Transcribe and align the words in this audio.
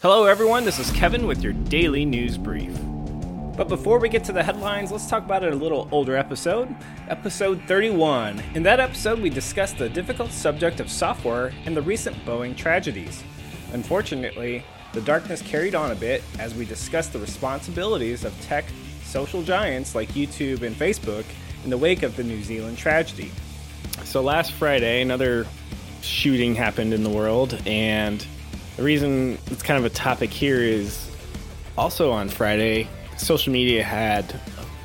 Hello, 0.00 0.26
everyone. 0.26 0.64
This 0.64 0.78
is 0.78 0.92
Kevin 0.92 1.26
with 1.26 1.42
your 1.42 1.52
daily 1.52 2.04
news 2.04 2.38
brief. 2.38 2.72
But 3.56 3.66
before 3.66 3.98
we 3.98 4.08
get 4.08 4.22
to 4.26 4.32
the 4.32 4.44
headlines, 4.44 4.92
let's 4.92 5.08
talk 5.10 5.24
about 5.24 5.42
a 5.42 5.50
little 5.50 5.88
older 5.90 6.16
episode, 6.16 6.72
episode 7.08 7.60
31. 7.66 8.40
In 8.54 8.62
that 8.62 8.78
episode, 8.78 9.18
we 9.18 9.28
discussed 9.28 9.76
the 9.76 9.88
difficult 9.88 10.30
subject 10.30 10.78
of 10.78 10.88
software 10.88 11.52
and 11.64 11.76
the 11.76 11.82
recent 11.82 12.16
Boeing 12.24 12.56
tragedies. 12.56 13.24
Unfortunately, 13.72 14.62
the 14.92 15.00
darkness 15.00 15.42
carried 15.42 15.74
on 15.74 15.90
a 15.90 15.96
bit 15.96 16.22
as 16.38 16.54
we 16.54 16.64
discussed 16.64 17.12
the 17.12 17.18
responsibilities 17.18 18.24
of 18.24 18.40
tech 18.42 18.66
social 19.02 19.42
giants 19.42 19.96
like 19.96 20.10
YouTube 20.10 20.62
and 20.62 20.76
Facebook 20.76 21.24
in 21.64 21.70
the 21.70 21.76
wake 21.76 22.04
of 22.04 22.14
the 22.14 22.22
New 22.22 22.44
Zealand 22.44 22.78
tragedy. 22.78 23.32
So 24.04 24.22
last 24.22 24.52
Friday, 24.52 25.02
another 25.02 25.44
shooting 26.02 26.54
happened 26.54 26.94
in 26.94 27.02
the 27.02 27.10
world, 27.10 27.60
and 27.66 28.24
the 28.78 28.84
reason 28.84 29.36
it's 29.48 29.62
kind 29.62 29.76
of 29.76 29.84
a 29.84 29.94
topic 29.94 30.30
here 30.30 30.60
is 30.60 31.10
also 31.76 32.12
on 32.12 32.28
Friday, 32.28 32.88
social 33.16 33.52
media 33.52 33.82
had 33.82 34.40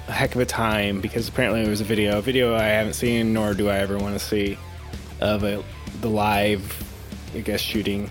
a 0.07 0.11
heck 0.11 0.33
of 0.33 0.41
a 0.41 0.47
time 0.47 0.99
because 0.99 1.29
apparently 1.29 1.61
there 1.61 1.69
was 1.69 1.79
a 1.79 1.83
video, 1.85 2.17
a 2.17 2.21
video 2.21 2.55
I 2.55 2.63
haven't 2.63 2.93
seen 2.93 3.33
nor 3.33 3.53
do 3.53 3.69
I 3.69 3.77
ever 3.77 3.99
want 3.99 4.15
to 4.15 4.19
see, 4.19 4.57
of 5.21 5.43
a, 5.43 5.63
the 6.01 6.09
live, 6.09 6.83
I 7.35 7.41
guess, 7.41 7.61
shooting. 7.61 8.09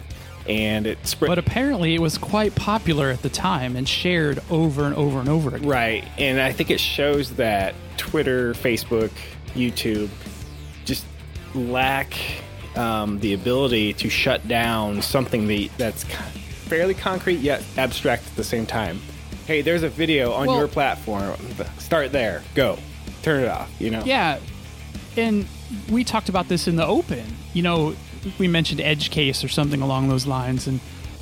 And 0.49 0.87
it 0.87 1.05
spread. 1.05 1.29
But 1.29 1.39
apparently, 1.39 1.97
it 1.97 2.01
was 2.01 2.17
quite 2.17 2.55
popular 2.55 3.11
at 3.11 3.23
the 3.23 3.29
time 3.29 3.75
and 3.75 3.89
shared 3.89 4.41
over 4.51 4.85
and 4.85 4.95
over 4.95 5.19
and 5.19 5.29
over 5.29 5.57
again. 5.57 5.69
Right. 5.69 6.05
And 6.17 6.41
I 6.41 6.53
think 6.53 6.71
it 6.71 6.81
shows 6.81 7.33
that 7.35 7.75
Twitter, 7.97 8.53
Facebook, 8.55 9.11
YouTube 9.55 10.11
just 10.85 11.05
lack 11.55 12.15
um, 12.77 13.19
the 13.21 13.35
ability 13.35 13.93
to 13.95 14.09
shut 14.09 14.47
down 14.49 15.03
something 15.03 15.47
that, 15.49 15.71
that's 15.79 16.05
fairly 16.05 16.95
concrete 16.95 17.41
yet 17.41 17.63
abstract 17.77 18.27
at 18.27 18.37
the 18.37 18.45
same 18.45 18.67
time. 18.67 19.01
Hey, 19.47 19.61
there's 19.63 19.83
a 19.83 19.89
video 19.89 20.33
on 20.33 20.47
Well- 20.47 20.59
your 20.59 20.69
platform. 20.69 21.35
Start 21.79 22.13
there. 22.13 22.43
Go. 22.55 22.79
Turn 23.23 23.43
it 23.43 23.49
off. 23.49 23.71
You 23.79 23.91
know. 23.91 24.03
Yeah. 24.05 24.39
And 25.17 25.47
we 25.91 26.05
talked 26.05 26.29
about 26.29 26.49
this 26.49 26.67
in 26.67 26.77
the 26.77 26.87
open. 26.87 27.25
You 27.53 27.63
know, 27.63 27.95
we 28.39 28.49
mentioned 28.49 28.81
edge 28.81 29.11
case 29.11 29.45
or 29.45 29.49
something 29.49 29.83
along 29.83 30.09
those 30.09 30.27
lines. 30.27 30.67
And, 30.67 30.81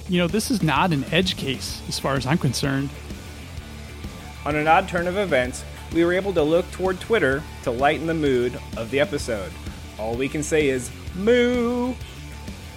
you 0.09 0.19
know, 0.19 0.29
this 0.29 0.51
is 0.51 0.63
not 0.63 0.93
an 0.93 1.05
edge 1.13 1.37
case 1.37 1.83
as 1.89 1.99
far 1.99 2.15
as 2.15 2.27
I'm 2.27 2.39
concerned. 2.39 2.91
On 4.45 4.55
an 4.55 4.69
odd 4.69 4.89
turn 4.89 5.07
of 5.07 5.17
events, 5.17 5.65
we 5.93 6.05
were 6.05 6.13
able 6.13 6.33
to 6.35 6.43
look 6.43 6.71
toward 6.71 7.01
Twitter 7.01 7.43
to 7.65 7.71
lighten 7.71 8.07
the 8.07 8.15
mood 8.15 8.59
of 8.77 8.91
the 8.91 9.01
episode. 9.01 9.53
All 9.99 10.15
we 10.15 10.29
can 10.29 10.43
say 10.43 10.69
is 10.69 10.91
moo. 11.15 11.95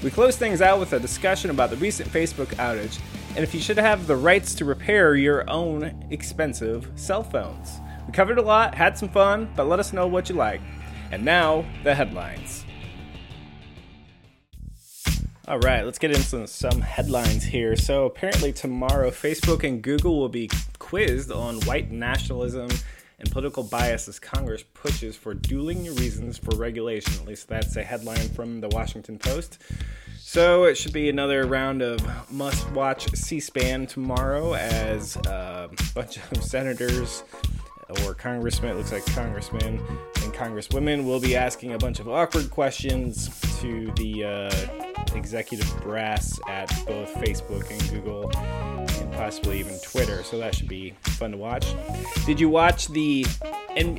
We 0.01 0.11
close 0.11 0.35
things 0.35 0.61
out 0.61 0.79
with 0.79 0.93
a 0.93 0.99
discussion 0.99 1.49
about 1.49 1.69
the 1.69 1.77
recent 1.77 2.09
Facebook 2.09 2.47
outage 2.55 2.99
and 3.35 3.43
if 3.43 3.53
you 3.55 3.59
should 3.59 3.77
have 3.77 4.05
the 4.05 4.15
rights 4.15 4.53
to 4.55 4.65
repair 4.65 5.15
your 5.15 5.49
own 5.49 6.05
expensive 6.11 6.91
cell 6.95 7.23
phones. 7.23 7.79
We 8.05 8.13
covered 8.13 8.37
a 8.37 8.43
lot, 8.43 8.75
had 8.75 8.95
some 8.95 9.09
fun, 9.09 9.49
but 9.55 9.67
let 9.67 9.79
us 9.79 9.91
know 9.91 10.05
what 10.05 10.29
you 10.29 10.35
like. 10.35 10.61
And 11.11 11.25
now, 11.25 11.65
the 11.83 11.95
headlines. 11.95 12.63
All 15.47 15.59
right, 15.59 15.83
let's 15.83 15.97
get 15.97 16.11
into 16.11 16.47
some 16.47 16.81
headlines 16.81 17.43
here. 17.43 17.75
So, 17.75 18.05
apparently, 18.05 18.53
tomorrow, 18.53 19.09
Facebook 19.09 19.67
and 19.67 19.81
Google 19.81 20.19
will 20.19 20.29
be 20.29 20.49
quizzed 20.77 21.31
on 21.31 21.59
white 21.61 21.91
nationalism 21.91 22.69
and 23.23 23.31
political 23.31 23.63
bias 23.63 24.07
as 24.07 24.19
Congress 24.19 24.63
pushes 24.73 25.15
for 25.15 25.33
dueling 25.33 25.85
reasons 25.95 26.37
for 26.37 26.55
regulation. 26.57 27.13
At 27.21 27.25
least 27.25 27.47
that's 27.47 27.75
a 27.77 27.83
headline 27.83 28.27
from 28.29 28.59
the 28.59 28.67
Washington 28.67 29.17
Post. 29.17 29.59
So, 30.19 30.65
it 30.65 30.75
should 30.75 30.93
be 30.93 31.09
another 31.09 31.45
round 31.45 31.81
of 31.81 32.01
must 32.31 32.69
watch 32.71 33.09
C 33.15 33.39
SPAN 33.39 33.87
tomorrow 33.87 34.55
as 34.55 35.15
uh, 35.17 35.69
a 35.71 35.93
bunch 35.93 36.17
of 36.17 36.43
senators 36.43 37.23
or 38.03 38.13
congressmen, 38.13 38.71
it 38.71 38.75
looks 38.75 38.91
like 38.91 39.05
congressmen 39.07 39.79
and 40.23 40.33
congresswomen 40.33 41.05
will 41.05 41.19
be 41.19 41.35
asking 41.35 41.73
a 41.73 41.77
bunch 41.77 41.99
of 41.99 42.09
awkward 42.09 42.49
questions 42.49 43.29
to 43.63 43.91
the 43.95 44.25
uh, 44.25 45.15
executive 45.15 45.81
brass 45.81 46.37
at 46.49 46.67
both 46.85 47.13
Facebook 47.13 47.71
and 47.71 47.89
Google 47.89 48.29
and 48.35 49.13
possibly 49.13 49.57
even 49.59 49.79
Twitter. 49.79 50.21
So 50.23 50.37
that 50.39 50.53
should 50.53 50.67
be 50.67 50.93
fun 51.01 51.31
to 51.31 51.37
watch. 51.37 51.73
Did 52.25 52.41
you 52.41 52.49
watch 52.49 52.89
the 52.89 53.25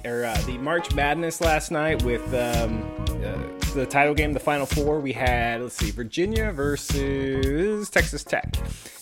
or, 0.05 0.25
uh, 0.27 0.37
the 0.47 0.59
March 0.59 0.95
Madness 0.95 1.41
last 1.41 1.71
night 1.71 2.03
with 2.03 2.23
um, 2.35 2.85
uh, 3.25 3.73
the 3.73 3.87
title 3.89 4.13
game, 4.13 4.35
the 4.35 4.41
Final 4.41 4.67
Four? 4.67 5.01
We 5.01 5.15
had 5.15 5.63
let's 5.63 5.77
see, 5.77 5.91
Virginia 5.91 6.53
versus 6.53 7.89
Texas 7.89 8.23
Tech. 8.23 8.55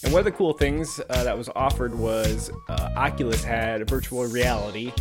And 0.04 0.12
one 0.12 0.20
of 0.20 0.24
the 0.24 0.32
cool 0.32 0.52
things 0.52 1.00
uh, 1.10 1.24
that 1.24 1.36
was 1.36 1.48
offered 1.56 1.92
was 1.92 2.52
uh, 2.68 2.90
Oculus 2.96 3.42
had 3.42 3.90
virtual 3.90 4.26
reality 4.26 4.92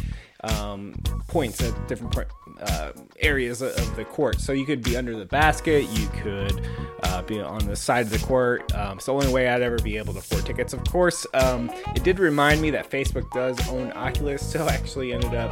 um, 0.43 0.93
points 1.27 1.61
at 1.61 1.87
different 1.87 2.15
uh, 2.61 2.91
areas 3.19 3.61
of 3.61 3.95
the 3.95 4.05
court. 4.05 4.39
So 4.39 4.53
you 4.53 4.65
could 4.65 4.83
be 4.83 4.97
under 4.97 5.17
the 5.17 5.25
basket, 5.25 5.85
you 5.91 6.07
could 6.21 6.65
uh, 7.03 7.21
be 7.23 7.39
on 7.39 7.65
the 7.65 7.75
side 7.75 8.05
of 8.05 8.11
the 8.11 8.19
court. 8.19 8.73
Um, 8.75 8.97
it's 8.97 9.05
the 9.05 9.13
only 9.13 9.31
way 9.31 9.47
I'd 9.47 9.61
ever 9.61 9.77
be 9.79 9.97
able 9.97 10.13
to 10.13 10.19
afford 10.19 10.45
tickets. 10.45 10.73
Of 10.73 10.83
course, 10.85 11.25
um, 11.33 11.69
it 11.95 12.03
did 12.03 12.19
remind 12.19 12.61
me 12.61 12.71
that 12.71 12.89
Facebook 12.89 13.29
does 13.31 13.67
own 13.69 13.91
Oculus, 13.93 14.51
so 14.51 14.65
I 14.65 14.73
actually 14.73 15.13
ended 15.13 15.33
up 15.35 15.51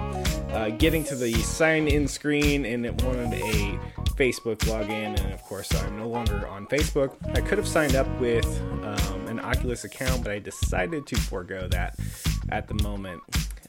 uh, 0.51 0.69
getting 0.69 1.03
to 1.05 1.15
the 1.15 1.33
sign 1.33 1.87
in 1.87 2.07
screen 2.07 2.65
and 2.65 2.85
it 2.85 3.01
wanted 3.03 3.33
a 3.33 3.79
Facebook 4.15 4.57
login. 4.59 5.19
And 5.19 5.33
of 5.33 5.41
course, 5.43 5.73
I'm 5.75 5.97
no 5.97 6.07
longer 6.07 6.47
on 6.47 6.67
Facebook. 6.67 7.15
I 7.35 7.41
could 7.41 7.57
have 7.57 7.67
signed 7.67 7.95
up 7.95 8.07
with 8.19 8.45
um, 8.83 9.27
an 9.27 9.39
Oculus 9.39 9.83
account, 9.83 10.23
but 10.23 10.31
I 10.31 10.39
decided 10.39 11.07
to 11.07 11.15
forego 11.15 11.67
that 11.69 11.97
at 12.49 12.67
the 12.67 12.73
moment. 12.83 13.21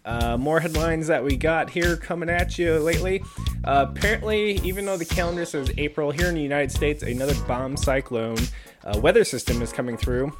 Uh, 0.04 0.36
more 0.36 0.60
headlines 0.60 1.06
that 1.06 1.22
we 1.22 1.36
got 1.36 1.68
here 1.68 1.96
coming 1.96 2.30
at 2.30 2.58
you 2.58 2.78
lately. 2.78 3.22
Uh, 3.64 3.86
apparently, 3.88 4.52
even 4.64 4.86
though 4.86 4.96
the 4.96 5.04
calendar 5.04 5.44
says 5.44 5.70
April, 5.76 6.10
here 6.10 6.28
in 6.28 6.34
the 6.34 6.40
United 6.40 6.72
States, 6.72 7.02
another 7.02 7.34
bomb 7.46 7.76
cyclone 7.76 8.38
uh, 8.84 8.98
weather 9.00 9.24
system 9.24 9.60
is 9.60 9.72
coming 9.72 9.96
through 9.96 10.32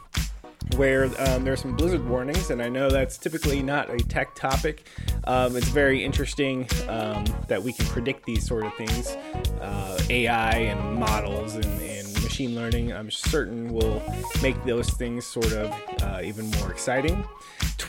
where 0.77 1.05
um, 1.19 1.45
there 1.45 1.53
are 1.53 1.57
some 1.57 1.75
blizzard 1.75 2.07
warnings, 2.07 2.51
and 2.51 2.63
I 2.63 2.69
know 2.69 2.91
that's 2.91 3.19
typically 3.19 3.63
not 3.63 3.91
a 3.91 3.99
tech 3.99 4.35
topic. 4.35 4.87
Um, 5.25 5.57
it's 5.57 5.69
very 5.69 6.05
interesting 6.05 6.69
um, 6.89 7.25
that 7.49 7.63
we 7.63 7.73
can 7.73 7.87
predict 7.87 8.25
these 8.25 8.47
sort 8.47 8.65
of 8.65 8.75
things. 8.75 9.09
Uh, 9.61 10.01
AI 10.11 10.53
and 10.53 10.97
models 10.97 11.55
and, 11.55 11.65
and 11.65 12.23
machine 12.23 12.55
learning, 12.55 12.93
I'm 12.93 13.11
certain, 13.11 13.73
will 13.73 14.03
make 14.43 14.63
those 14.65 14.91
things 14.91 15.27
sort 15.27 15.53
of 15.53 16.03
uh, 16.03 16.21
even 16.23 16.51
more 16.53 16.71
exciting. 16.71 17.25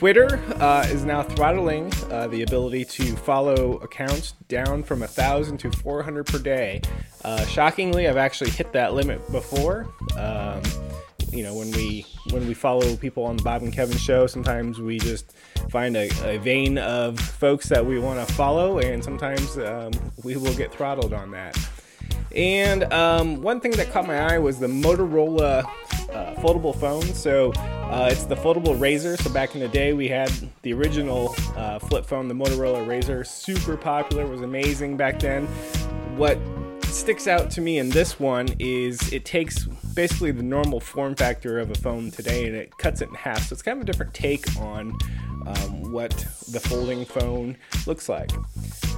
Twitter 0.02 0.42
uh, 0.60 0.84
is 0.88 1.04
now 1.04 1.22
throttling 1.22 1.88
uh, 2.10 2.26
the 2.26 2.42
ability 2.42 2.84
to 2.84 3.14
follow 3.18 3.74
accounts 3.74 4.32
down 4.48 4.82
from 4.82 4.98
1,000 4.98 5.58
to 5.58 5.70
400 5.70 6.26
per 6.26 6.40
day. 6.40 6.82
Uh, 7.24 7.46
shockingly, 7.46 8.08
I've 8.08 8.16
actually 8.16 8.50
hit 8.50 8.72
that 8.72 8.94
limit 8.94 9.24
before. 9.30 9.86
Um, 10.18 10.60
you 11.30 11.44
know 11.44 11.54
when 11.54 11.70
we 11.70 12.04
when 12.30 12.48
we 12.48 12.52
follow 12.52 12.96
people 12.96 13.22
on 13.22 13.36
the 13.36 13.44
Bob 13.44 13.62
and 13.62 13.72
Kevin 13.72 13.96
show, 13.96 14.26
sometimes 14.26 14.80
we 14.80 14.98
just 14.98 15.36
find 15.70 15.96
a, 15.96 16.10
a 16.24 16.38
vein 16.38 16.78
of 16.78 17.20
folks 17.20 17.68
that 17.68 17.86
we 17.86 18.00
want 18.00 18.26
to 18.26 18.34
follow, 18.34 18.80
and 18.80 19.04
sometimes 19.04 19.56
um, 19.58 19.92
we 20.24 20.36
will 20.36 20.54
get 20.54 20.72
throttled 20.72 21.12
on 21.12 21.30
that. 21.30 21.56
And 22.34 22.92
um, 22.92 23.40
one 23.40 23.60
thing 23.60 23.70
that 23.72 23.92
caught 23.92 24.08
my 24.08 24.18
eye 24.18 24.38
was 24.40 24.58
the 24.58 24.66
Motorola 24.66 25.62
uh, 25.62 26.34
foldable 26.40 26.78
phone. 26.78 27.04
So 27.14 27.52
uh, 27.92 28.08
it's 28.10 28.24
the 28.24 28.34
foldable 28.34 28.80
Razor. 28.80 29.18
So 29.18 29.30
back 29.30 29.54
in 29.54 29.60
the 29.60 29.68
day, 29.68 29.92
we 29.92 30.08
had 30.08 30.32
the 30.62 30.72
original 30.72 31.34
uh, 31.56 31.78
flip 31.78 32.06
phone, 32.06 32.26
the 32.26 32.34
Motorola 32.34 32.86
Razor, 32.86 33.22
super 33.22 33.76
popular, 33.76 34.26
was 34.26 34.40
amazing 34.40 34.96
back 34.96 35.20
then. 35.20 35.46
What 36.16 36.38
sticks 36.84 37.26
out 37.26 37.50
to 37.50 37.60
me 37.60 37.78
in 37.78 37.90
this 37.90 38.18
one 38.18 38.48
is 38.58 39.12
it 39.12 39.26
takes 39.26 39.64
basically 39.94 40.30
the 40.30 40.42
normal 40.42 40.80
form 40.80 41.14
factor 41.14 41.58
of 41.58 41.70
a 41.70 41.74
phone 41.74 42.10
today 42.10 42.46
and 42.46 42.56
it 42.56 42.74
cuts 42.78 43.02
it 43.02 43.10
in 43.10 43.14
half. 43.14 43.48
So 43.48 43.52
it's 43.52 43.62
kind 43.62 43.76
of 43.76 43.82
a 43.82 43.86
different 43.86 44.14
take 44.14 44.56
on 44.56 44.96
um, 45.46 45.92
what 45.92 46.10
the 46.50 46.60
folding 46.60 47.04
phone 47.04 47.56
looks 47.86 48.08
like. 48.08 48.30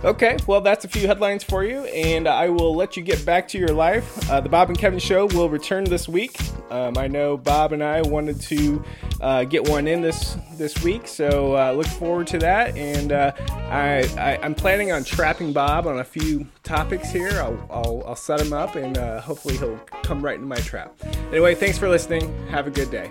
Okay, 0.04 0.36
well, 0.46 0.60
that's 0.60 0.84
a 0.84 0.88
few 0.88 1.06
headlines 1.06 1.42
for 1.42 1.64
you, 1.64 1.84
and 1.84 2.28
I 2.28 2.50
will 2.50 2.76
let 2.76 2.94
you 2.94 3.02
get 3.02 3.24
back 3.24 3.48
to 3.48 3.58
your 3.58 3.70
life. 3.70 4.30
Uh, 4.30 4.38
the 4.38 4.50
Bob 4.50 4.68
and 4.68 4.78
Kevin 4.78 4.98
Show 4.98 5.26
will 5.28 5.48
return 5.48 5.84
this 5.84 6.06
week. 6.06 6.36
Um, 6.70 6.98
I 6.98 7.06
know 7.06 7.38
Bob 7.38 7.72
and 7.72 7.82
I 7.82 8.02
wanted 8.02 8.38
to 8.42 8.84
uh, 9.22 9.44
get 9.44 9.66
one 9.66 9.86
in 9.86 10.02
this 10.02 10.36
this 10.58 10.82
week, 10.82 11.08
so 11.08 11.56
uh, 11.56 11.72
look 11.72 11.86
forward 11.86 12.26
to 12.28 12.38
that. 12.38 12.76
And 12.76 13.12
uh, 13.12 13.32
I, 13.48 14.06
I, 14.18 14.38
I'm 14.42 14.54
planning 14.54 14.92
on 14.92 15.04
trapping 15.04 15.54
Bob 15.54 15.86
on 15.86 16.00
a 16.00 16.04
few 16.04 16.46
topics 16.64 17.10
here. 17.10 17.40
I'll, 17.40 17.66
I'll, 17.70 18.02
I'll 18.08 18.16
set 18.16 18.40
him 18.40 18.52
up, 18.52 18.74
and 18.74 18.98
uh, 18.98 19.22
hopefully 19.22 19.56
he'll 19.56 19.78
come 20.02 20.22
right 20.22 20.34
into 20.34 20.46
my 20.46 20.56
trap. 20.56 20.92
Anyway, 21.30 21.54
thanks 21.54 21.78
for 21.78 21.88
listening. 21.88 22.46
Have 22.48 22.66
a 22.66 22.70
good 22.70 22.90
day. 22.90 23.10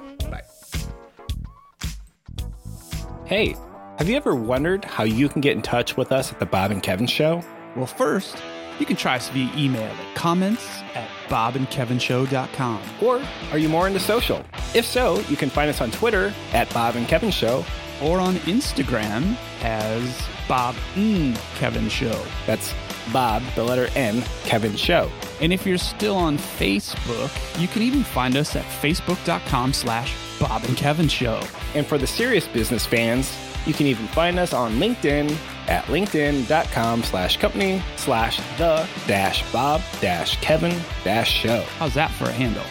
Hey, 3.33 3.56
have 3.97 4.07
you 4.07 4.15
ever 4.15 4.35
wondered 4.35 4.85
how 4.85 5.06
you 5.06 5.27
can 5.27 5.41
get 5.41 5.56
in 5.56 5.63
touch 5.63 5.97
with 5.97 6.12
us 6.12 6.31
at 6.31 6.38
the 6.39 6.45
Bob 6.45 6.69
and 6.69 6.83
Kevin 6.83 7.07
Show? 7.07 7.41
Well, 7.75 7.88
first, 7.88 8.38
You 8.80 8.85
can 8.85 8.95
try 8.95 9.15
us 9.15 9.30
via 9.30 9.50
email 9.56 9.81
at 9.81 10.15
comments 10.15 10.68
at 10.94 11.09
bobandkevinshow.com. 11.30 12.81
Or 13.01 13.24
are 13.51 13.57
you 13.57 13.69
more 13.69 13.88
into 13.88 14.00
social? 14.00 14.44
If 14.75 14.85
so, 14.85 15.19
you 15.30 15.35
can 15.35 15.50
find 15.50 15.68
us 15.69 15.81
on 15.81 15.89
Twitter 15.89 16.31
at 16.53 16.71
Bob 16.75 16.95
and 16.95 17.07
Kevin 17.07 17.31
Show. 17.31 17.65
Or 18.03 18.19
on 18.19 18.35
Instagram 18.35 19.35
as 19.62 20.27
Bob 20.47 20.75
N. 20.95 21.35
Kevin 21.56 21.89
Show. 21.89 22.24
That's 22.45 22.71
Bob, 23.12 23.41
the 23.56 23.63
letter 23.63 23.89
N, 23.95 24.21
Kevin 24.44 24.75
Show. 24.75 25.09
And 25.41 25.51
if 25.51 25.65
you're 25.65 25.77
still 25.80 26.15
on 26.15 26.38
Facebook, 26.38 27.62
you 27.62 27.68
can 27.68 27.81
even 27.81 28.03
find 28.03 28.35
us 28.35 28.56
at 28.56 28.65
facebook.com 28.65 29.74
slash 29.74 30.13
Bob 30.44 30.63
and 30.66 30.75
Kevin 30.75 31.07
Show. 31.07 31.42
And 31.74 31.86
for 31.86 31.98
the 31.98 32.07
serious 32.07 32.48
business 32.48 32.86
fans, 32.86 33.34
you 33.66 33.74
can 33.74 33.88
even 33.88 34.07
find 34.07 34.38
us 34.38 34.54
on 34.54 34.74
LinkedIn 34.74 35.36
at 35.68 35.86
linkedin.com 35.86 37.04
slash 37.04 37.38
company 37.38 37.81
slash 37.95 38.38
the 38.57 38.88
dash 39.07 39.50
Bob 39.54 39.81
dash 40.01 40.40
Kevin 40.42 40.78
dash 41.04 41.31
show. 41.31 41.62
How's 41.78 41.94
that 41.94 42.12
for 42.12 42.25
a 42.25 42.31
handle? 42.31 42.66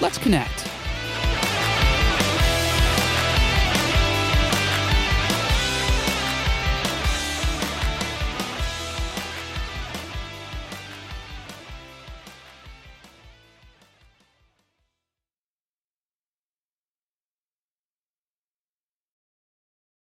Let's 0.00 0.16
connect. 0.16 0.67